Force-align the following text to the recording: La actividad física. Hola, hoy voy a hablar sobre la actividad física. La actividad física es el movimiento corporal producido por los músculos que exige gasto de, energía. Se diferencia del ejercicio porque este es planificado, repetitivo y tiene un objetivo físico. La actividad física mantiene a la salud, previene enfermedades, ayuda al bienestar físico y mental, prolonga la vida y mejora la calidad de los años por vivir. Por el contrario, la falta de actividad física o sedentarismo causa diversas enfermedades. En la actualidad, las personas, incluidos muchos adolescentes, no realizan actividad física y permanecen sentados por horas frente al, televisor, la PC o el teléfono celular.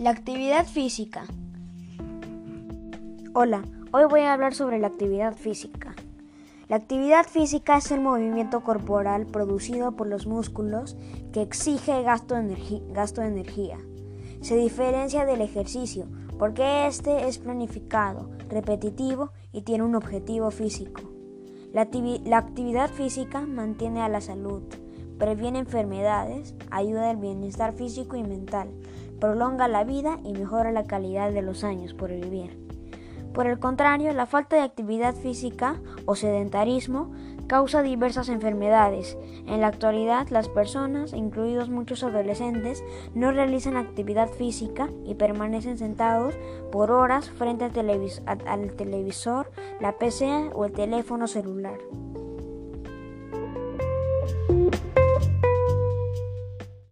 La 0.00 0.08
actividad 0.08 0.66
física. 0.66 1.24
Hola, 3.34 3.62
hoy 3.92 4.04
voy 4.08 4.20
a 4.20 4.32
hablar 4.32 4.54
sobre 4.54 4.78
la 4.78 4.86
actividad 4.86 5.34
física. 5.36 5.94
La 6.68 6.76
actividad 6.76 7.26
física 7.26 7.76
es 7.76 7.90
el 7.90 8.00
movimiento 8.00 8.62
corporal 8.62 9.26
producido 9.26 9.92
por 9.96 10.06
los 10.06 10.26
músculos 10.26 10.96
que 11.34 11.42
exige 11.42 12.02
gasto 12.02 12.34
de, 12.34 13.26
energía. 13.26 13.76
Se 14.40 14.56
diferencia 14.56 15.26
del 15.26 15.42
ejercicio 15.42 16.06
porque 16.38 16.86
este 16.86 17.28
es 17.28 17.36
planificado, 17.36 18.30
repetitivo 18.48 19.32
y 19.52 19.60
tiene 19.60 19.84
un 19.84 19.96
objetivo 19.96 20.50
físico. 20.50 21.02
La 21.74 21.82
actividad 21.82 22.88
física 22.88 23.42
mantiene 23.42 24.00
a 24.00 24.08
la 24.08 24.22
salud, 24.22 24.62
previene 25.18 25.58
enfermedades, 25.58 26.54
ayuda 26.70 27.10
al 27.10 27.18
bienestar 27.18 27.74
físico 27.74 28.16
y 28.16 28.22
mental, 28.22 28.70
prolonga 29.20 29.68
la 29.68 29.84
vida 29.84 30.18
y 30.24 30.32
mejora 30.32 30.72
la 30.72 30.84
calidad 30.84 31.30
de 31.32 31.42
los 31.42 31.62
años 31.64 31.94
por 31.94 32.10
vivir. 32.10 32.58
Por 33.32 33.46
el 33.46 33.60
contrario, 33.60 34.12
la 34.12 34.26
falta 34.26 34.56
de 34.56 34.62
actividad 34.62 35.14
física 35.14 35.76
o 36.04 36.16
sedentarismo 36.16 37.12
causa 37.46 37.82
diversas 37.82 38.28
enfermedades. 38.28 39.16
En 39.46 39.60
la 39.60 39.68
actualidad, 39.68 40.28
las 40.30 40.48
personas, 40.48 41.12
incluidos 41.12 41.68
muchos 41.68 42.02
adolescentes, 42.02 42.84
no 43.14 43.30
realizan 43.30 43.76
actividad 43.76 44.28
física 44.28 44.88
y 45.04 45.14
permanecen 45.14 45.78
sentados 45.78 46.34
por 46.72 46.90
horas 46.90 47.30
frente 47.30 47.64
al, 47.64 47.72
televisor, 48.76 49.50
la 49.80 49.98
PC 49.98 50.50
o 50.54 50.64
el 50.64 50.72
teléfono 50.72 51.26
celular. 51.26 51.78